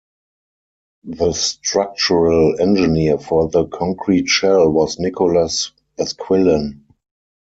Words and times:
The 1.03 1.31
structural 1.33 2.59
engineer 2.59 3.19
for 3.19 3.49
the 3.49 3.67
concrete 3.67 4.27
shell 4.29 4.67
was 4.71 4.97
Nicolas 4.97 5.73
Esquillan. 5.99 6.85